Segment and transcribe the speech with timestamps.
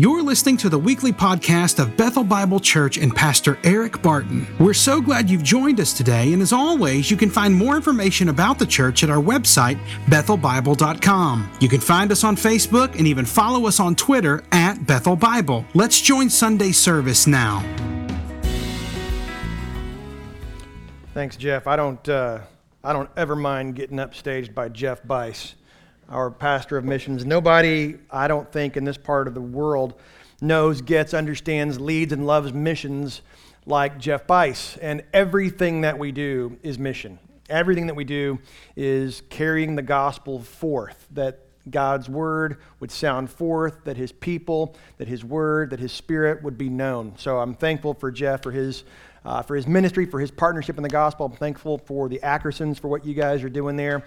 [0.00, 4.44] You're listening to the weekly podcast of Bethel Bible Church and Pastor Eric Barton.
[4.58, 8.28] We're so glad you've joined us today, and as always, you can find more information
[8.28, 11.48] about the church at our website, bethelbible.com.
[11.60, 15.64] You can find us on Facebook and even follow us on Twitter at Bethel Bible.
[15.74, 17.62] Let's join Sunday service now.
[21.12, 21.68] Thanks, Jeff.
[21.68, 22.40] I don't, uh,
[22.82, 25.54] I don't ever mind getting upstaged by Jeff Bice
[26.08, 27.24] our pastor of missions.
[27.24, 29.94] Nobody, I don't think, in this part of the world
[30.40, 33.22] knows, gets, understands, leads, and loves missions
[33.66, 34.76] like Jeff Bice.
[34.78, 37.18] And everything that we do is mission.
[37.48, 38.38] Everything that we do
[38.76, 41.40] is carrying the gospel forth, that
[41.70, 46.58] God's word would sound forth, that his people, that his word, that his spirit would
[46.58, 47.14] be known.
[47.16, 48.84] So I'm thankful for Jeff for his
[49.24, 51.26] uh, for his ministry, for his partnership in the gospel.
[51.26, 54.04] I'm thankful for the Ackersons for what you guys are doing there.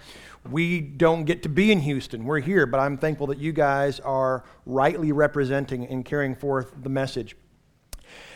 [0.50, 2.24] We don't get to be in Houston.
[2.24, 6.88] We're here, but I'm thankful that you guys are rightly representing and carrying forth the
[6.88, 7.36] message.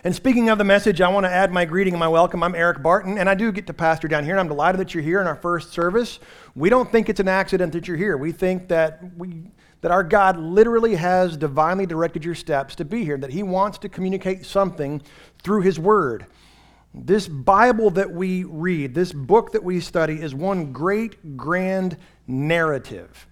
[0.05, 2.43] And speaking of the message, I want to add my greeting and my welcome.
[2.43, 4.93] I'm Eric Barton, and I do get to pastor down here, and I'm delighted that
[4.93, 6.19] you're here in our first service.
[6.55, 8.17] We don't think it's an accident that you're here.
[8.17, 9.45] We think that we
[9.83, 13.79] that our God literally has divinely directed your steps to be here, that He wants
[13.79, 15.03] to communicate something
[15.43, 16.27] through His Word.
[16.95, 23.27] This Bible that we read, this book that we study, is one great grand narrative.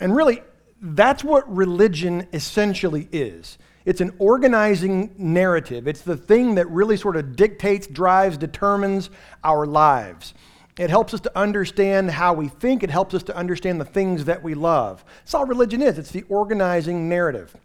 [0.00, 0.42] And really,
[0.80, 3.58] that's what religion essentially is.
[3.84, 5.88] It's an organizing narrative.
[5.88, 9.08] It's the thing that really sort of dictates, drives, determines
[9.42, 10.34] our lives.
[10.78, 12.82] It helps us to understand how we think.
[12.82, 15.04] It helps us to understand the things that we love.
[15.20, 15.98] That's all religion is.
[15.98, 17.56] It's the organizing narrative.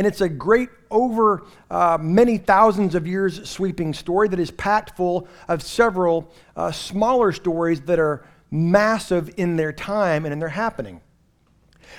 [0.00, 4.96] And it's a great, over uh, many thousands of years sweeping story that is packed
[4.96, 10.48] full of several uh, smaller stories that are massive in their time and in their
[10.48, 11.02] happening.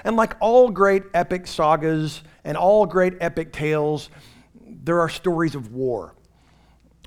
[0.04, 4.10] And like all great epic sagas and all great epic tales,
[4.66, 6.16] there are stories of war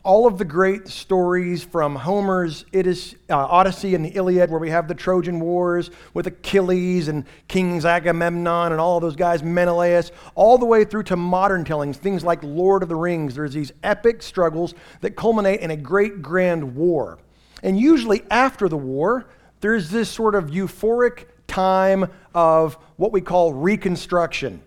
[0.05, 2.84] all of the great stories from Homer's uh,
[3.30, 8.73] Odyssey and the Iliad, where we have the Trojan Wars with Achilles and Kings Agamemnon
[8.73, 12.83] and all those guys, Menelaus, all the way through to modern tellings, things like Lord
[12.83, 13.34] of the Rings.
[13.34, 17.18] There's these epic struggles that culminate in a great grand war.
[17.62, 19.27] And usually after the war,
[19.61, 24.62] there's this sort of euphoric time of what we call reconstruction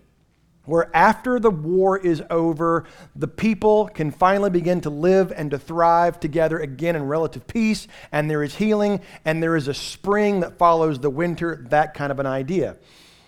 [0.68, 2.84] where after the war is over,
[3.16, 7.88] the people can finally begin to live and to thrive together again in relative peace,
[8.12, 12.12] and there is healing, and there is a spring that follows the winter, that kind
[12.12, 12.76] of an idea.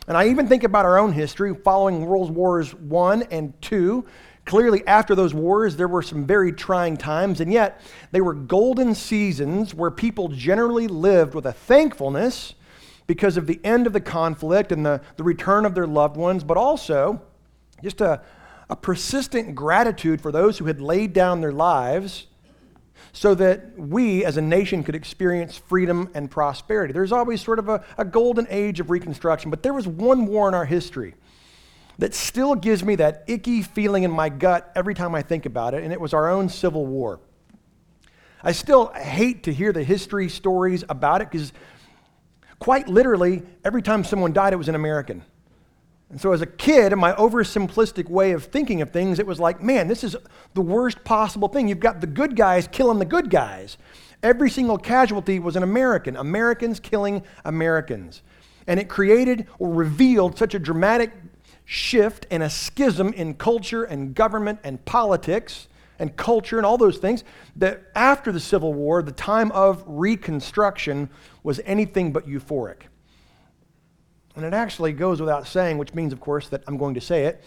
[0.06, 4.02] And I even think about our own history following World Wars I and II.
[4.44, 7.80] Clearly, after those wars, there were some very trying times, and yet
[8.10, 12.54] they were golden seasons where people generally lived with a thankfulness
[13.06, 16.44] because of the end of the conflict and the, the return of their loved ones,
[16.44, 17.20] but also
[17.82, 18.22] just a,
[18.68, 22.26] a persistent gratitude for those who had laid down their lives
[23.12, 26.92] so that we as a nation could experience freedom and prosperity.
[26.92, 30.48] There's always sort of a, a, golden age of Reconstruction, but there was one war
[30.48, 31.14] in our history
[31.98, 35.74] that still gives me that icky feeling in my gut every time I think about
[35.74, 37.20] it, and it was our own Civil War.
[38.42, 41.52] I still hate to hear the history stories about it because,
[42.58, 45.22] quite literally, every time someone died, it was an American.
[46.10, 49.38] And so, as a kid, in my oversimplistic way of thinking of things, it was
[49.38, 50.16] like, man, this is
[50.54, 51.69] the worst possible thing.
[51.69, 53.78] You've got the good guys killing the good guys.
[54.22, 58.22] Every single casualty was an American, Americans killing Americans.
[58.66, 61.12] And it created or revealed such a dramatic
[61.65, 65.69] shift and a schism in culture and government and politics
[66.00, 67.22] and culture and all those things
[67.56, 71.09] that after the Civil War, the time of Reconstruction
[71.44, 72.89] was anything but euphoric.
[74.36, 77.24] And it actually goes without saying, which means, of course, that I'm going to say
[77.24, 77.44] it.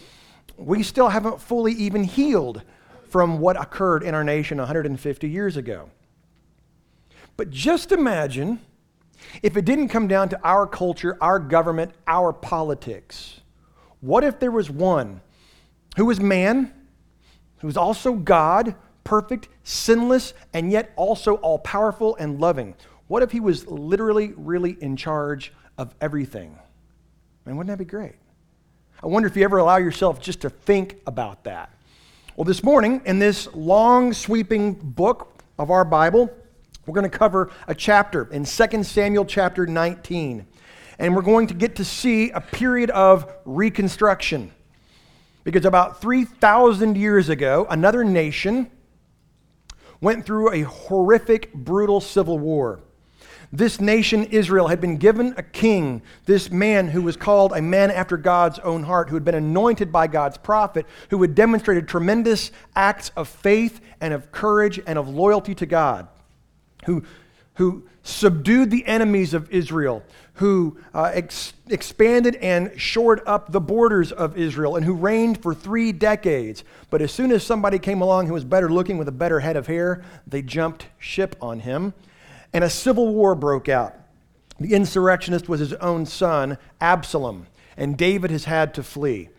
[0.57, 2.61] We still haven't fully even healed
[3.09, 5.89] from what occurred in our nation 150 years ago.
[7.38, 8.59] But just imagine
[9.41, 13.39] if it didn't come down to our culture, our government, our politics.
[14.01, 15.21] What if there was one
[15.95, 16.74] who was man,
[17.59, 22.75] who was also God, perfect, sinless, and yet also all powerful and loving?
[23.07, 26.57] What if he was literally, really in charge of everything?
[27.45, 28.16] Man, wouldn't that be great?
[29.01, 31.72] I wonder if you ever allow yourself just to think about that.
[32.38, 36.30] Well, this morning, in this long, sweeping book of our Bible,
[36.86, 40.45] we're going to cover a chapter in 2 Samuel chapter 19.
[41.00, 44.51] And we're going to get to see a period of reconstruction.
[45.44, 48.72] Because about 3,000 years ago, another nation
[50.00, 52.80] went through a horrific, brutal civil war.
[53.55, 57.91] This nation, Israel, had been given a king, this man who was called a man
[57.91, 62.51] after God's own heart, who had been anointed by God's prophet, who had demonstrated tremendous
[62.75, 66.07] acts of faith and of courage and of loyalty to God,
[66.88, 67.03] who,
[67.53, 70.01] who subdued the enemies of Israel,
[70.38, 75.53] who uh, ex- expanded and shored up the borders of Israel, and who reigned for
[75.53, 76.63] three decades.
[76.89, 79.57] But as soon as somebody came along who was better looking with a better head
[79.57, 81.94] of hair, they jumped ship on him,
[82.53, 83.95] and a civil war broke out.
[84.59, 89.29] The insurrectionist was his own son, Absalom, and David has had to flee,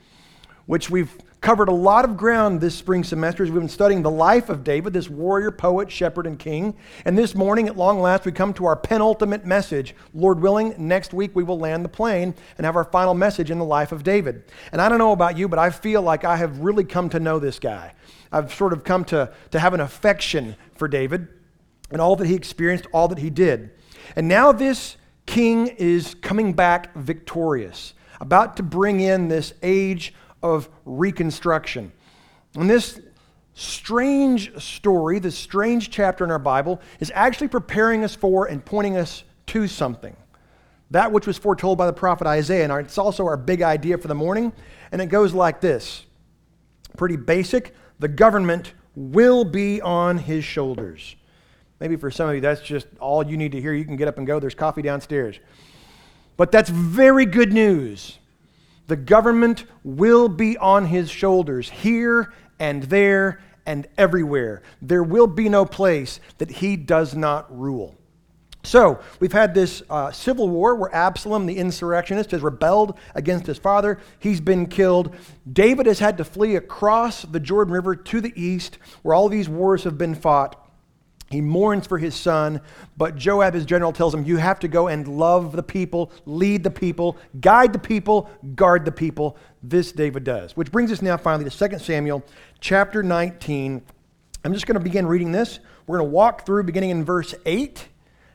[0.66, 4.10] which we've covered a lot of ground this spring semester as we've been studying the
[4.10, 6.74] life of David, this warrior, poet, shepherd, and king.
[7.04, 9.94] And this morning, at long last, we come to our penultimate message.
[10.14, 13.58] Lord willing, next week we will land the plane and have our final message in
[13.58, 14.44] the life of David.
[14.72, 17.20] And I don't know about you, but I feel like I have really come to
[17.20, 17.92] know this guy.
[18.32, 21.28] I've sort of come to, to have an affection for David
[21.90, 23.70] and all that he experienced, all that he did.
[24.16, 24.96] And now this
[25.26, 31.92] king is coming back victorious, about to bring in this age of reconstruction.
[32.54, 33.00] And this
[33.54, 38.96] strange story, this strange chapter in our Bible, is actually preparing us for and pointing
[38.96, 40.16] us to something.
[40.90, 42.64] That which was foretold by the prophet Isaiah.
[42.64, 44.52] And it's also our big idea for the morning.
[44.92, 46.04] And it goes like this
[46.96, 47.74] pretty basic.
[47.98, 51.16] The government will be on his shoulders.
[51.80, 53.72] Maybe for some of you, that's just all you need to hear.
[53.72, 54.38] You can get up and go.
[54.38, 55.38] There's coffee downstairs.
[56.36, 58.18] But that's very good news
[58.86, 64.62] the government will be on his shoulders here and there and everywhere.
[64.82, 67.96] There will be no place that he does not rule.
[68.62, 73.58] So, we've had this uh, civil war where Absalom, the insurrectionist, has rebelled against his
[73.58, 73.98] father.
[74.18, 75.14] He's been killed.
[75.50, 79.50] David has had to flee across the Jordan River to the east, where all these
[79.50, 80.63] wars have been fought.
[81.34, 82.60] He mourns for his son,
[82.96, 86.62] but Joab, his general, tells him, You have to go and love the people, lead
[86.62, 89.36] the people, guide the people, guard the people.
[89.60, 90.56] This David does.
[90.56, 92.22] Which brings us now finally to 2 Samuel
[92.60, 93.82] chapter 19.
[94.44, 95.58] I'm just going to begin reading this.
[95.88, 97.88] We're going to walk through beginning in verse 8,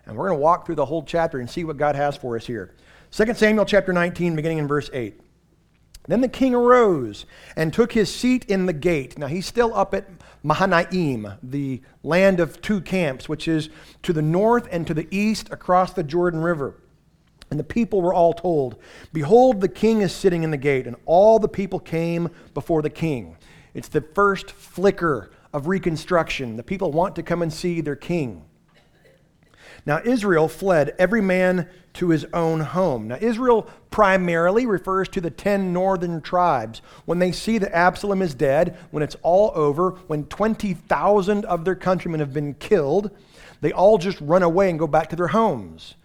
[0.06, 2.36] and we're going to walk through the whole chapter and see what God has for
[2.36, 2.76] us here.
[3.12, 5.18] 2 Samuel chapter 19, beginning in verse 8.
[6.10, 7.26] Then the king arose
[7.56, 9.18] and took his seat in the gate.
[9.18, 13.70] Now he's still up at Mahanaim, the land of two camps, which is
[14.04, 16.76] to the north and to the east across the Jordan River.
[17.52, 18.78] And the people were all told,
[19.12, 20.86] Behold, the king is sitting in the gate.
[20.88, 23.38] And all the people came before the king.
[23.74, 26.58] It's the first flicker of reconstruction.
[26.58, 28.44] The people want to come and see their king.
[29.86, 33.08] Now, Israel fled every man to his own home.
[33.08, 36.82] Now, Israel primarily refers to the 10 northern tribes.
[37.06, 41.76] When they see that Absalom is dead, when it's all over, when 20,000 of their
[41.76, 43.12] countrymen have been killed,
[43.62, 45.96] they all just run away and go back to their homes.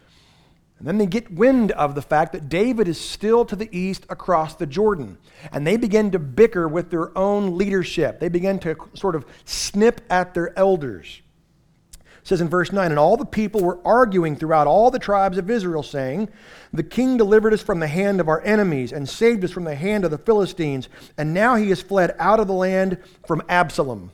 [0.78, 4.04] And then they get wind of the fact that David is still to the east
[4.10, 5.18] across the Jordan.
[5.52, 8.18] And they begin to bicker with their own leadership.
[8.18, 11.22] They begin to sort of snip at their elders
[12.24, 15.50] says in verse 9, And all the people were arguing throughout all the tribes of
[15.50, 16.30] Israel, saying,
[16.72, 19.74] The king delivered us from the hand of our enemies and saved us from the
[19.74, 24.10] hand of the Philistines, and now he has fled out of the land from Absalom.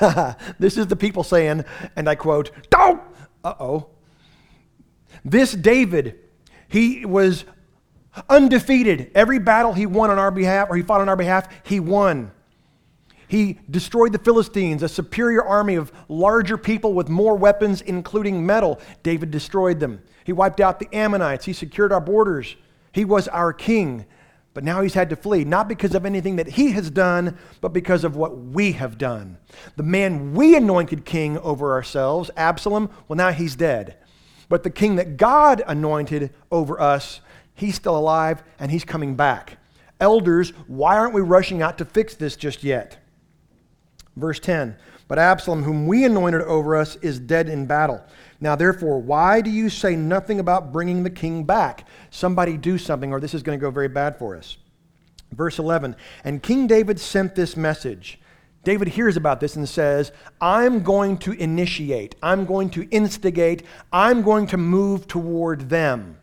[0.58, 1.64] this is the people saying,
[1.94, 3.02] and I quote, Don't!
[3.44, 3.86] Uh oh.
[5.24, 6.18] This David,
[6.68, 7.44] he was
[8.28, 9.10] undefeated.
[9.14, 12.32] Every battle he won on our behalf, or he fought on our behalf, he won.
[13.30, 18.80] He destroyed the Philistines, a superior army of larger people with more weapons, including metal.
[19.04, 20.02] David destroyed them.
[20.24, 21.44] He wiped out the Ammonites.
[21.44, 22.56] He secured our borders.
[22.90, 24.04] He was our king.
[24.52, 27.72] But now he's had to flee, not because of anything that he has done, but
[27.72, 29.38] because of what we have done.
[29.76, 33.96] The man we anointed king over ourselves, Absalom, well, now he's dead.
[34.48, 37.20] But the king that God anointed over us,
[37.54, 39.58] he's still alive and he's coming back.
[40.00, 42.99] Elders, why aren't we rushing out to fix this just yet?
[44.20, 44.76] Verse 10
[45.08, 48.04] But Absalom, whom we anointed over us, is dead in battle.
[48.40, 51.86] Now, therefore, why do you say nothing about bringing the king back?
[52.10, 54.56] Somebody do something, or this is going to go very bad for us.
[55.32, 58.20] Verse 11 And King David sent this message.
[58.62, 64.20] David hears about this and says, I'm going to initiate, I'm going to instigate, I'm
[64.20, 66.18] going to move toward them.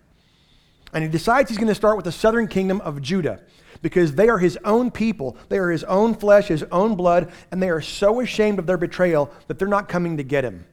[0.94, 3.42] And he decides he's going to start with the southern kingdom of Judah
[3.82, 5.38] because they are his own people.
[5.50, 8.78] They are his own flesh, his own blood, and they are so ashamed of their
[8.78, 10.66] betrayal that they're not coming to get him.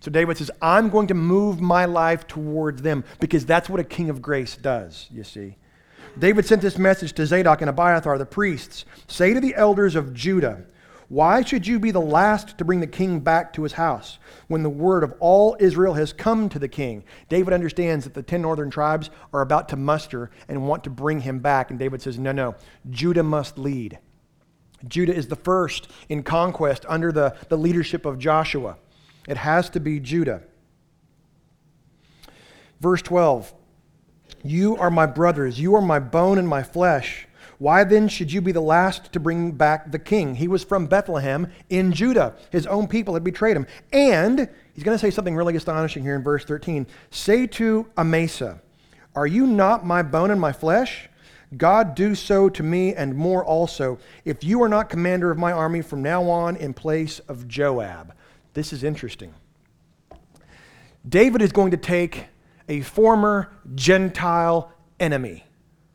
[0.00, 3.84] So David says, I'm going to move my life towards them because that's what a
[3.84, 5.56] king of grace does, you see.
[6.18, 10.14] David sent this message to Zadok and Abiathar, the priests Say to the elders of
[10.14, 10.64] Judah,
[11.08, 14.62] Why should you be the last to bring the king back to his house when
[14.62, 17.02] the word of all Israel has come to the king?
[17.30, 21.20] David understands that the 10 northern tribes are about to muster and want to bring
[21.20, 21.70] him back.
[21.70, 22.56] And David says, No, no,
[22.90, 23.98] Judah must lead.
[24.86, 28.76] Judah is the first in conquest under the, the leadership of Joshua.
[29.26, 30.42] It has to be Judah.
[32.80, 33.54] Verse 12
[34.44, 37.27] You are my brothers, you are my bone and my flesh.
[37.58, 40.36] Why then should you be the last to bring back the king?
[40.36, 42.36] He was from Bethlehem in Judah.
[42.50, 43.66] His own people had betrayed him.
[43.92, 46.86] And he's going to say something really astonishing here in verse 13.
[47.10, 48.60] Say to Amasa,
[49.16, 51.08] Are you not my bone and my flesh?
[51.56, 55.50] God do so to me and more also, if you are not commander of my
[55.50, 58.14] army from now on in place of Joab.
[58.54, 59.34] This is interesting.
[61.08, 62.26] David is going to take
[62.68, 65.44] a former Gentile enemy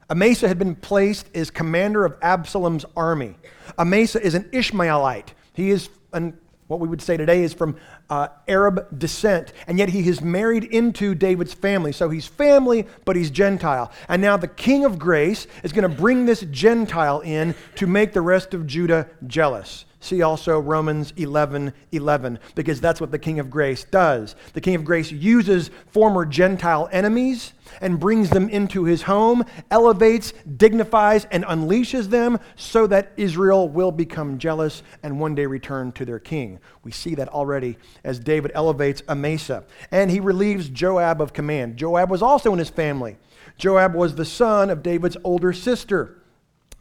[0.10, 3.36] Amasa had been placed as commander of Absalom's army.
[3.78, 5.34] Amasa is an Ishmaelite.
[5.54, 7.78] He is an, what we would say today is from
[8.10, 11.92] uh, Arab descent, and yet he is married into David's family.
[11.92, 13.92] So he's family, but he's Gentile.
[14.10, 18.14] And now the king of grace is going to bring this Gentile in to make
[18.14, 19.86] the rest of Judah jealous.
[20.04, 24.36] See also Romans 11 11, because that's what the King of Grace does.
[24.52, 30.34] The King of Grace uses former Gentile enemies and brings them into his home, elevates,
[30.58, 36.04] dignifies, and unleashes them so that Israel will become jealous and one day return to
[36.04, 36.60] their king.
[36.84, 39.64] We see that already as David elevates Amasa.
[39.90, 41.78] And he relieves Joab of command.
[41.78, 43.16] Joab was also in his family.
[43.58, 46.18] Joab was the son of David's older sister.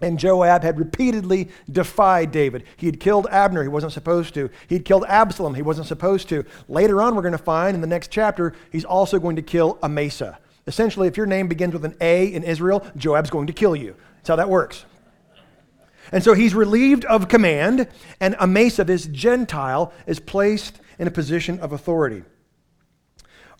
[0.03, 2.65] And Joab had repeatedly defied David.
[2.77, 4.51] He had killed Abner, he wasn't supposed to.
[4.69, 6.45] He'd killed Absalom, he wasn't supposed to.
[6.69, 9.79] Later on, we're going to find in the next chapter, he's also going to kill
[9.83, 10.39] Amasa.
[10.67, 13.95] Essentially, if your name begins with an A in Israel, Joab's going to kill you.
[14.17, 14.85] That's how that works.
[16.11, 17.87] And so he's relieved of command,
[18.21, 22.25] and Amasa, this Gentile, is placed in a position of authority.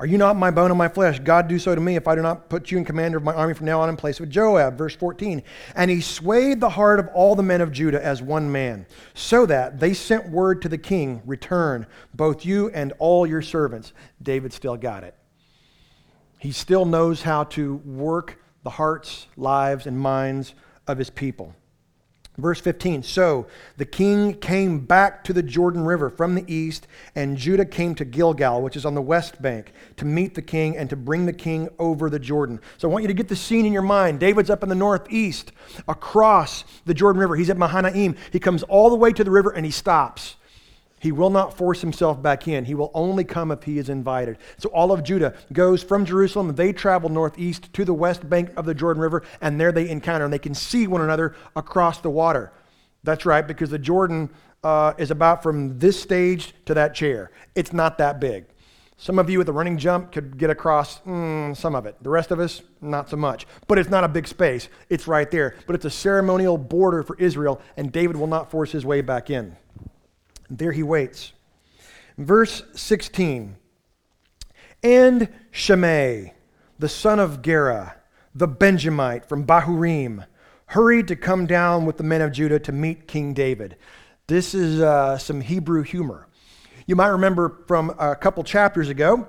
[0.03, 1.21] Are you not my bone and my flesh?
[1.21, 3.33] God do so to me if I do not put you in commander of my
[3.35, 4.77] army from now on in place of Joab.
[4.77, 5.45] Verse 14.
[5.77, 9.47] And he swayed the heart of all the men of Judah as one man, so
[9.47, 13.93] that they sent word to the king, Return, both you and all your servants.
[14.21, 15.15] David still got it.
[16.41, 20.57] He still knows how to work the hearts, lives, and minds
[20.89, 21.55] of his people.
[22.39, 23.47] Verse 15 So
[23.77, 28.05] the king came back to the Jordan River from the east, and Judah came to
[28.05, 31.33] Gilgal, which is on the west bank, to meet the king and to bring the
[31.33, 32.59] king over the Jordan.
[32.79, 34.19] So I want you to get the scene in your mind.
[34.19, 35.53] David's up in the northeast,
[35.89, 37.37] across the Jordan River.
[37.37, 38.17] He's at Mahanaim.
[38.31, 40.37] He comes all the way to the river and he stops.
[41.03, 42.65] He will not force himself back in.
[42.65, 44.39] He will only come if he is invited.
[44.57, 46.55] So all of Judah goes from Jerusalem.
[46.55, 50.25] They travel northeast to the west bank of the Jordan River, and there they encounter,
[50.25, 52.53] and they can see one another across the water.
[53.03, 54.31] That's right, because the Jordan
[54.63, 57.33] uh, is about from this stage to that chair.
[57.57, 58.45] It's not that big.
[58.97, 61.97] Some of you with a running jump could get across mm, some of it.
[62.01, 63.49] The rest of us, not so much.
[63.67, 64.69] But it's not a big space.
[64.89, 65.57] It's right there.
[65.67, 69.31] But it's a ceremonial border for Israel, and David will not force his way back
[69.31, 69.57] in.
[70.59, 71.33] There he waits.
[72.19, 73.57] Verse 16
[74.83, 76.35] And Shimei,
[76.79, 77.97] the son of Gera,
[78.35, 80.27] the Benjamite from Bahurim,
[80.67, 83.77] hurried to come down with the men of Judah to meet King David.
[84.27, 86.29] This is uh, some Hebrew humor.
[86.87, 89.27] You might remember from a couple chapters ago,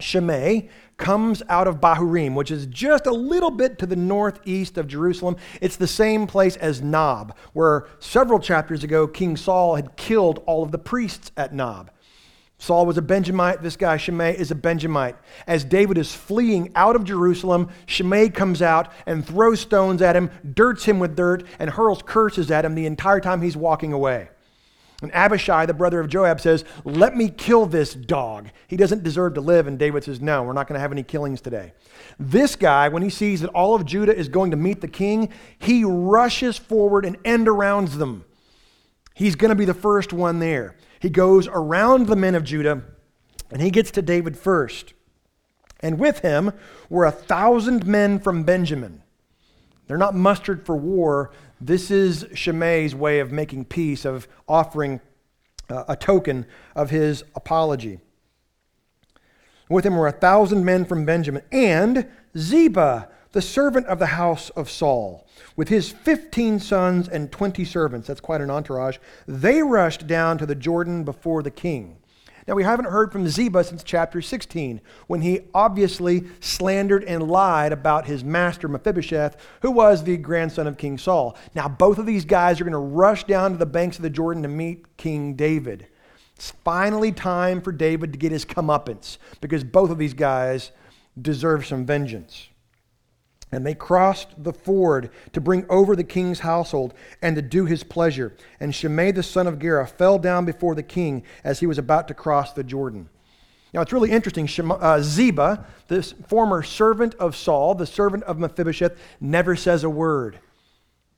[0.00, 0.68] Shimei
[1.02, 5.36] comes out of Bahurim, which is just a little bit to the northeast of Jerusalem.
[5.60, 10.62] It's the same place as Nob, where several chapters ago King Saul had killed all
[10.62, 11.90] of the priests at Nob.
[12.58, 13.62] Saul was a Benjamite.
[13.62, 15.16] This guy, Shimei, is a Benjamite.
[15.48, 20.30] As David is fleeing out of Jerusalem, Shimei comes out and throws stones at him,
[20.54, 24.28] dirts him with dirt, and hurls curses at him the entire time he's walking away.
[25.02, 28.48] And Abishai, the brother of Joab, says, Let me kill this dog.
[28.68, 29.66] He doesn't deserve to live.
[29.66, 31.72] And David says, No, we're not going to have any killings today.
[32.18, 35.28] This guy, when he sees that all of Judah is going to meet the king,
[35.58, 38.24] he rushes forward and end arounds them.
[39.14, 40.76] He's going to be the first one there.
[41.00, 42.82] He goes around the men of Judah
[43.50, 44.94] and he gets to David first.
[45.80, 46.52] And with him
[46.88, 49.02] were a thousand men from Benjamin.
[49.86, 51.32] They're not mustered for war,
[51.66, 55.00] this is Shimei's way of making peace, of offering
[55.70, 58.00] uh, a token of his apology.
[59.68, 64.50] With him were a thousand men from Benjamin, and Ziba, the servant of the house
[64.50, 65.26] of Saul,
[65.56, 68.08] with his fifteen sons and twenty servants.
[68.08, 68.98] That's quite an entourage.
[69.26, 71.98] They rushed down to the Jordan before the king.
[72.48, 77.72] Now, we haven't heard from Ziba since chapter 16, when he obviously slandered and lied
[77.72, 81.36] about his master Mephibosheth, who was the grandson of King Saul.
[81.54, 84.10] Now, both of these guys are going to rush down to the banks of the
[84.10, 85.86] Jordan to meet King David.
[86.34, 90.72] It's finally time for David to get his comeuppance because both of these guys
[91.20, 92.48] deserve some vengeance.
[93.52, 97.84] And they crossed the ford to bring over the king's household and to do his
[97.84, 98.34] pleasure.
[98.58, 102.08] And Shimei the son of Gera fell down before the king as he was about
[102.08, 103.10] to cross the Jordan.
[103.74, 104.48] Now it's really interesting.
[104.70, 110.38] uh, Ziba, this former servant of Saul, the servant of Mephibosheth, never says a word.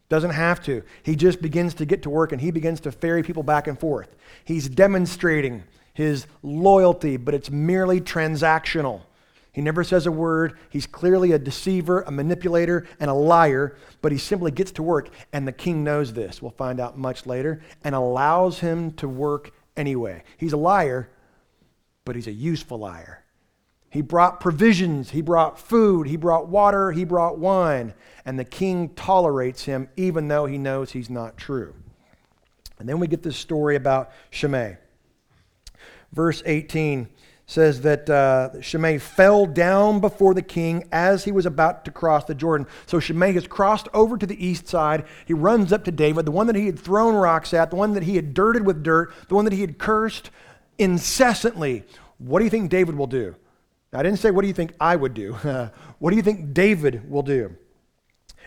[0.09, 0.83] Doesn't have to.
[1.03, 3.79] He just begins to get to work and he begins to ferry people back and
[3.79, 4.15] forth.
[4.45, 5.65] He's demonstrating
[5.95, 9.03] his loyalty, but it's merely transactional.
[9.55, 10.59] He never says a word.
[10.69, 15.11] He's clearly a deceiver, a manipulator, and a liar, but he simply gets to work,
[15.33, 16.43] and the king knows this.
[16.43, 20.25] We'll find out much later, and allows him to work anyway.
[20.37, 21.09] He's a liar,
[22.05, 23.23] but he's a useful liar.
[23.91, 27.95] He brought provisions, he brought food, he brought water, he brought wine,
[28.25, 31.77] and the king tolerates him even though he knows he's not true.
[32.81, 34.79] And then we get this story about Shimei.
[36.13, 37.09] Verse 18
[37.47, 42.25] says that uh, Shimei fell down before the king as he was about to cross
[42.25, 42.67] the Jordan.
[42.87, 45.05] So Shimei has crossed over to the east side.
[45.27, 47.93] He runs up to David, the one that he had thrown rocks at, the one
[47.95, 50.31] that he had dirted with dirt, the one that he had cursed
[50.79, 51.85] incessantly.
[52.19, 53.37] What do you think David will do?
[53.93, 55.33] I didn't say, what do you think I would do?
[55.99, 57.57] what do you think David will do?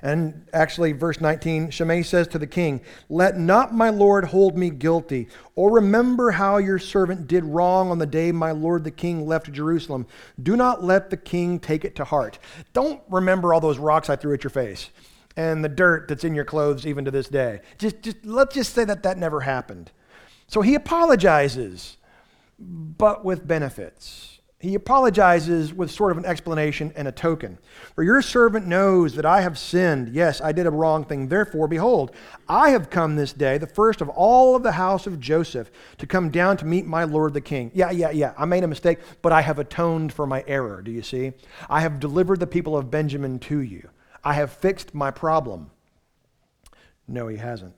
[0.02, 4.70] And actually, verse 19, Shimei says to the king, Let not my lord hold me
[4.70, 9.28] guilty, or remember how your servant did wrong on the day my lord the king
[9.28, 10.06] left Jerusalem.
[10.42, 12.40] Do not let the king take it to heart.
[12.74, 14.90] Don't remember all those rocks I threw at your face
[15.36, 17.62] and the dirt that's in your clothes even to this day.
[17.78, 19.92] Just, just let's just say that that never happened.
[20.48, 21.98] So he apologizes,
[22.60, 27.60] but with benefits he apologizes with sort of an explanation and a token.
[27.94, 30.10] For your servant knows that I have sinned.
[30.16, 31.28] Yes, I did a wrong thing.
[31.28, 32.12] Therefore, behold,
[32.50, 36.08] I have come this day, the first of all of the house of Joseph, to
[36.08, 37.70] come down to meet my Lord the king.
[37.76, 38.34] Yeah, yeah, yeah.
[38.36, 40.82] I made a mistake, but I have atoned for my error.
[40.82, 41.34] Do you see?
[41.70, 43.90] I have delivered the people of Benjamin to you.
[44.24, 45.70] I have fixed my problem.
[47.08, 47.76] No, he hasn't.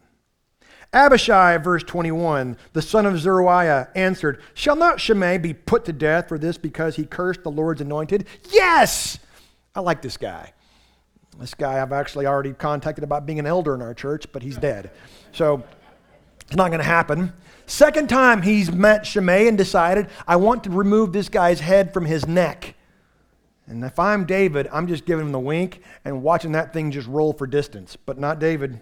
[0.92, 6.28] Abishai, verse 21, the son of Zeruiah, answered, Shall not Shimei be put to death
[6.28, 8.26] for this because he cursed the Lord's anointed?
[8.52, 9.20] Yes!
[9.76, 10.54] I like this guy.
[11.40, 14.58] This guy I've actually already contacted about being an elder in our church, but he's
[14.58, 14.90] dead.
[15.32, 15.64] So
[16.48, 17.34] it's not going to happen.
[17.68, 22.06] Second time he's met Shimei and decided, I want to remove this guy's head from
[22.06, 22.74] his neck.
[23.68, 27.08] And if I'm David, I'm just giving him the wink and watching that thing just
[27.08, 28.82] roll for distance, but not David.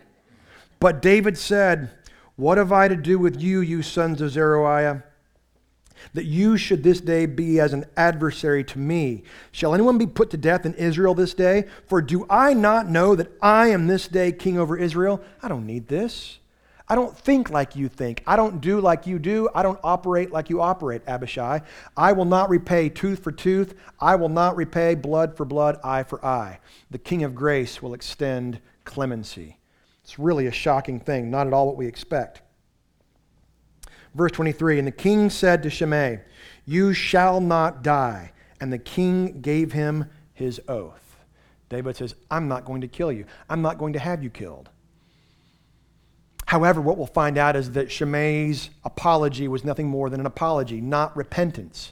[0.79, 1.89] But David said,
[2.37, 5.03] What have I to do with you, you sons of Zeruiah?
[6.13, 9.23] That you should this day be as an adversary to me.
[9.51, 11.65] Shall anyone be put to death in Israel this day?
[11.87, 15.19] For do I not know that I am this day king over Israel?
[15.41, 16.37] I don't need this.
[16.87, 18.21] I don't think like you think.
[18.27, 19.49] I don't do like you do.
[19.55, 21.61] I don't operate like you operate, Abishai.
[21.97, 23.73] I will not repay tooth for tooth.
[23.99, 26.59] I will not repay blood for blood, eye for eye.
[26.91, 29.56] The King of grace will extend clemency.
[30.07, 32.41] It's really a shocking thing, not at all what we expect.
[34.15, 36.21] Verse 23 And the king said to Shimei,
[36.65, 38.31] You shall not die.
[38.61, 41.17] And the king gave him his oath.
[41.67, 44.69] David says, I'm not going to kill you, I'm not going to have you killed.
[46.45, 50.79] However, what we'll find out is that Shimei's apology was nothing more than an apology,
[50.79, 51.91] not repentance.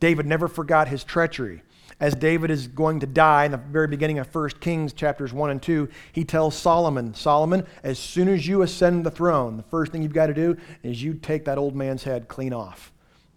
[0.00, 1.62] David never forgot his treachery
[2.02, 5.50] as David is going to die in the very beginning of 1 Kings chapters 1
[5.50, 9.92] and 2, he tells Solomon, Solomon, as soon as you ascend the throne, the first
[9.92, 12.92] thing you've got to do is you take that old man's head clean off.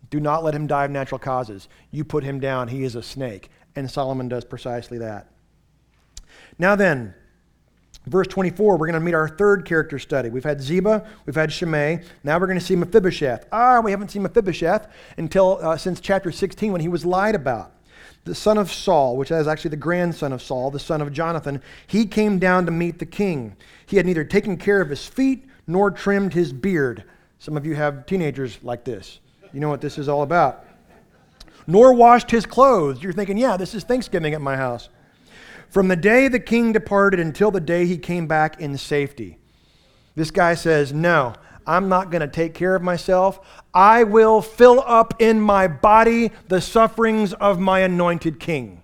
[0.09, 1.67] Do not let him die of natural causes.
[1.91, 3.51] You put him down, he is a snake.
[3.75, 5.29] And Solomon does precisely that.
[6.57, 7.13] Now then,
[8.07, 10.29] verse 24, we're going to meet our third character study.
[10.29, 12.01] We've had Ziba, we've had Shimei.
[12.23, 13.45] Now we're going to see Mephibosheth.
[13.51, 17.74] Ah, we haven't seen Mephibosheth until uh, since chapter 16 when he was lied about
[18.25, 21.61] the son of Saul, which is actually the grandson of Saul, the son of Jonathan,
[21.87, 23.55] he came down to meet the king.
[23.85, 27.03] He had neither taken care of his feet nor trimmed his beard.
[27.37, 29.19] Some of you have teenagers like this.
[29.53, 30.65] You know what this is all about.
[31.67, 33.01] Nor washed his clothes.
[33.01, 34.89] You're thinking, yeah, this is Thanksgiving at my house.
[35.69, 39.37] From the day the king departed until the day he came back in safety.
[40.15, 41.33] This guy says, no,
[41.67, 43.39] I'm not going to take care of myself.
[43.73, 48.81] I will fill up in my body the sufferings of my anointed king.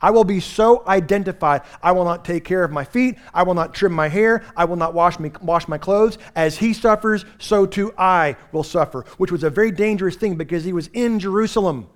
[0.00, 1.62] I will be so identified.
[1.82, 3.18] I will not take care of my feet.
[3.34, 4.44] I will not trim my hair.
[4.56, 6.18] I will not wash, me, wash my clothes.
[6.36, 10.64] As he suffers, so too I will suffer, which was a very dangerous thing because
[10.64, 11.88] he was in Jerusalem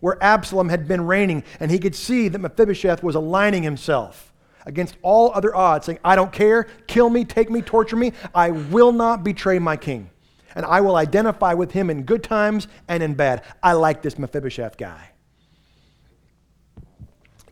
[0.00, 4.33] where Absalom had been reigning, and he could see that Mephibosheth was aligning himself
[4.66, 8.12] against all other odds, saying, I don't care, kill me, take me, torture me.
[8.34, 10.10] I will not betray my king.
[10.54, 13.42] And I will identify with him in good times and in bad.
[13.62, 15.10] I like this Mephibosheth guy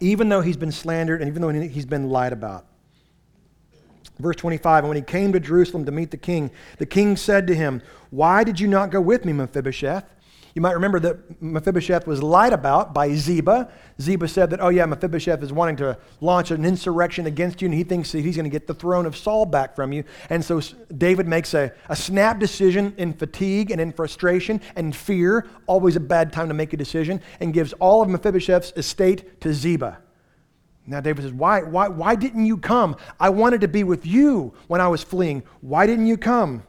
[0.02, 2.66] even though he's been slandered and even though he's been lied about.
[4.18, 7.46] Verse 25, and when he came to Jerusalem to meet the king, the king said
[7.46, 10.04] to him, Why did you not go with me, Mephibosheth?
[10.54, 13.70] You might remember that Mephibosheth was lied about by Ziba.
[14.00, 17.74] Ziba said that, oh, yeah, Mephibosheth is wanting to launch an insurrection against you, and
[17.74, 20.04] he thinks that he's going to get the throne of Saul back from you.
[20.28, 20.60] And so
[20.98, 26.00] David makes a, a snap decision in fatigue and in frustration and fear, always a
[26.00, 30.00] bad time to make a decision, and gives all of Mephibosheth's estate to Ziba.
[30.86, 32.96] Now David says, why, why, why didn't you come?
[33.18, 35.44] I wanted to be with you when I was fleeing.
[35.60, 36.64] Why didn't you come?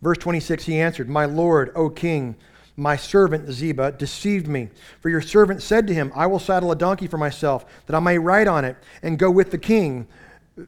[0.00, 2.36] Verse 26, he answered, My Lord, O king,
[2.76, 4.70] my servant Ziba deceived me.
[5.00, 8.00] For your servant said to him, I will saddle a donkey for myself, that I
[8.00, 10.06] may ride on it and go with the king,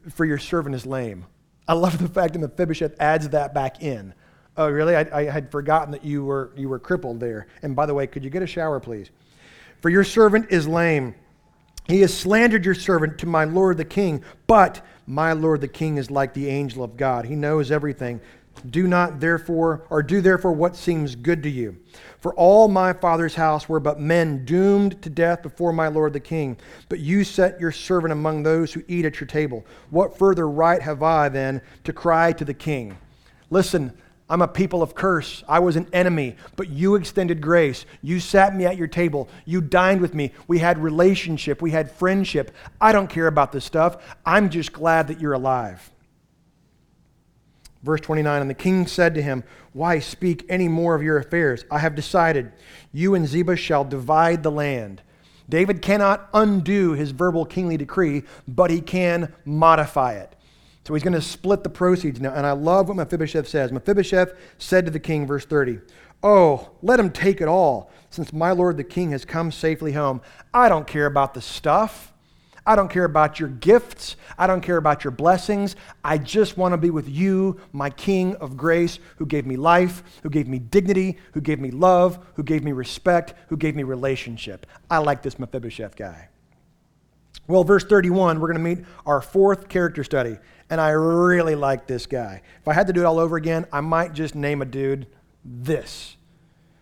[0.09, 1.25] for your servant is lame.
[1.67, 4.13] I love the fact that Mephibosheth adds that back in.
[4.57, 4.95] Oh, really?
[4.95, 7.47] I, I had forgotten that you were, you were crippled there.
[7.61, 9.09] And by the way, could you get a shower, please?
[9.81, 11.15] For your servant is lame.
[11.87, 15.97] He has slandered your servant to my lord the king, but my lord the king
[15.97, 17.25] is like the angel of God.
[17.25, 18.21] He knows everything.
[18.69, 21.77] Do not therefore, or do therefore what seems good to you.
[22.19, 26.19] For all my father's house were but men doomed to death before my lord the
[26.19, 26.57] king.
[26.87, 29.65] But you set your servant among those who eat at your table.
[29.89, 32.97] What further right have I then to cry to the king?
[33.49, 33.91] Listen,
[34.29, 35.43] I'm a people of curse.
[35.45, 37.85] I was an enemy, but you extended grace.
[38.01, 39.27] You sat me at your table.
[39.43, 40.31] You dined with me.
[40.47, 41.61] We had relationship.
[41.61, 42.51] We had friendship.
[42.79, 44.01] I don't care about this stuff.
[44.25, 45.91] I'm just glad that you're alive.
[47.83, 51.65] Verse 29 And the king said to him, Why speak any more of your affairs?
[51.71, 52.51] I have decided.
[52.91, 55.01] You and Ziba shall divide the land.
[55.49, 60.35] David cannot undo his verbal kingly decree, but he can modify it.
[60.85, 62.33] So he's going to split the proceeds now.
[62.33, 63.71] And I love what Mephibosheth says.
[63.71, 65.79] Mephibosheth said to the king, verse 30,
[66.23, 70.21] Oh, let him take it all, since my lord the king has come safely home.
[70.53, 72.10] I don't care about the stuff.
[72.65, 74.15] I don't care about your gifts.
[74.37, 75.75] I don't care about your blessings.
[76.03, 80.03] I just want to be with you, my King of grace, who gave me life,
[80.21, 83.83] who gave me dignity, who gave me love, who gave me respect, who gave me
[83.83, 84.67] relationship.
[84.89, 86.29] I like this Mephibosheth guy.
[87.47, 90.37] Well, verse 31, we're going to meet our fourth character study,
[90.69, 92.43] and I really like this guy.
[92.61, 95.07] If I had to do it all over again, I might just name a dude
[95.43, 96.15] this.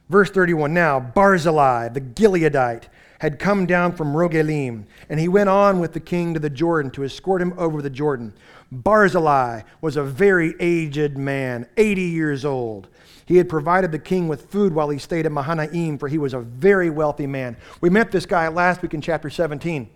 [0.10, 2.84] Verse 31 Now, Barzillai, the Gileadite,
[3.20, 6.92] had come down from Rogelim, and he went on with the king to the Jordan
[6.92, 8.34] to escort him over the Jordan.
[8.72, 12.88] Barzillai was a very aged man, 80 years old.
[13.26, 16.34] He had provided the king with food while he stayed at Mahanaim, for he was
[16.34, 17.58] a very wealthy man.
[17.82, 19.90] We met this guy last week in chapter 17.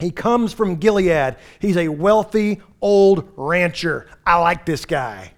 [0.00, 1.36] He comes from Gilead.
[1.58, 4.06] He's a wealthy old rancher.
[4.26, 5.32] I like this guy.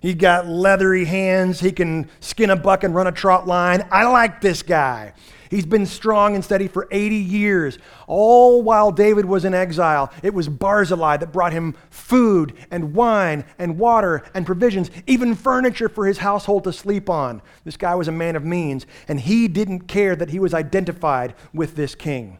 [0.00, 1.60] He's got leathery hands.
[1.60, 3.86] He can skin a buck and run a trot line.
[3.90, 5.14] I like this guy.
[5.50, 7.78] He's been strong and steady for 80 years.
[8.06, 13.44] All while David was in exile, it was Barzillai that brought him food and wine
[13.58, 17.42] and water and provisions, even furniture for his household to sleep on.
[17.64, 21.34] This guy was a man of means, and he didn't care that he was identified
[21.52, 22.38] with this king.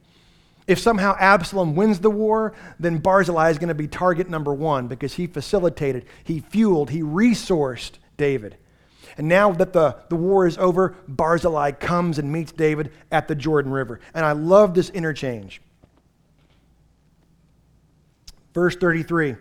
[0.67, 4.87] If somehow Absalom wins the war, then Barzillai is going to be target number one
[4.87, 8.59] because he facilitated, he fueled, he resourced David.
[9.19, 13.35] And now that the, the war is over, Barzillai comes and meets David at the
[13.35, 13.99] Jordan River.
[14.15, 15.61] And I love this interchange.
[18.55, 19.35] Verse 33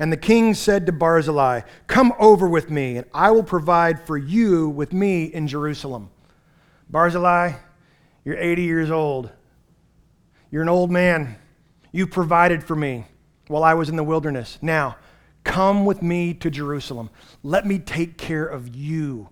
[0.00, 4.18] And the king said to Barzillai, Come over with me, and I will provide for
[4.18, 6.10] you with me in Jerusalem.
[6.90, 7.54] Barzillai,
[8.24, 9.30] you're 80 years old.
[10.50, 11.36] You're an old man.
[11.92, 13.04] You provided for me
[13.46, 14.58] while I was in the wilderness.
[14.60, 14.96] Now,
[15.46, 17.08] Come with me to Jerusalem.
[17.44, 19.28] Let me take care of you.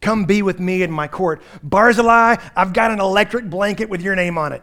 [0.00, 1.42] Come be with me in my court.
[1.62, 4.62] Barzillai, I've got an electric blanket with your name on it.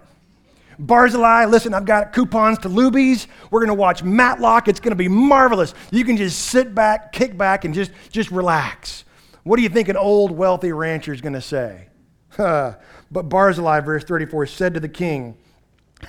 [0.79, 3.27] Barzillai, listen, I've got coupons to Luby's.
[3.51, 4.67] We're going to watch Matlock.
[4.67, 5.75] It's going to be marvelous.
[5.91, 9.05] You can just sit back, kick back, and just, just relax.
[9.43, 11.87] What do you think an old, wealthy rancher is going to say?
[12.35, 12.79] but
[13.11, 15.37] Barzillai, verse 34, said to the king,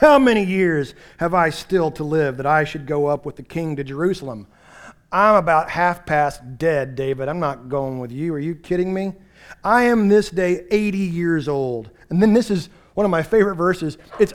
[0.00, 3.42] How many years have I still to live that I should go up with the
[3.42, 4.46] king to Jerusalem?
[5.12, 7.29] I'm about half past dead, David.
[7.29, 8.35] I'm not going with you.
[8.35, 9.14] Are you kidding me?
[9.62, 11.90] I am this day 80 years old.
[12.11, 13.99] And then this is one of my favorite verses.
[14.19, 14.35] It's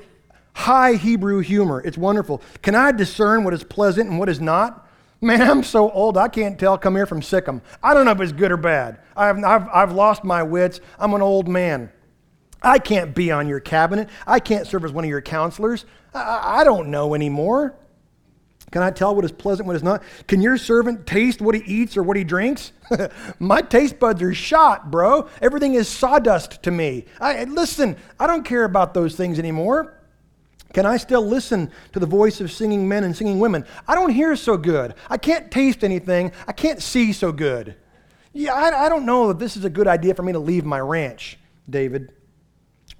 [0.54, 1.82] high Hebrew humor.
[1.82, 2.42] It's wonderful.
[2.62, 4.88] Can I discern what is pleasant and what is not?
[5.24, 6.78] Man, I'm so old, I can't tell.
[6.78, 7.62] Come here from Sikkim.
[7.84, 9.00] I don't know if it's good or bad.
[9.16, 10.82] I've, I've, I've lost my wits.
[10.98, 11.92] I'm an old man.
[12.64, 14.10] I can't be on your cabinet.
[14.26, 15.86] I can't serve as one of your counselors.
[16.14, 17.76] I, I don't know anymore.
[18.72, 20.02] Can I tell what is pleasant, what is not?
[20.28, 22.72] Can your servant taste what he eats or what he drinks?
[23.40, 25.28] My taste buds are shot, bro.
[25.42, 27.06] Everything is sawdust to me.
[27.20, 29.98] I, listen, I don't care about those things anymore.
[30.74, 33.66] Can I still listen to the voice of singing men and singing women?
[33.90, 34.96] I don't hear so good.
[35.10, 36.32] I can't taste anything.
[36.48, 37.76] I can't see so good.
[38.32, 40.64] Yeah, I, I don't know that this is a good idea for me to leave
[40.64, 41.38] my ranch,
[41.70, 42.14] David.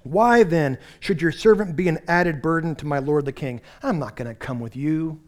[0.02, 3.62] Why then should your servant be an added burden to my lord the king?
[3.82, 5.20] I'm not going to come with you.